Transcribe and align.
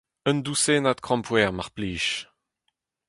Un 0.29 0.37
dousennad 0.45 0.97
krampouezh, 1.05 1.53
mar 1.55 1.69
plij. 1.75 2.05